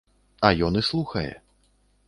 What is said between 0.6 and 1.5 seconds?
ён і слухае.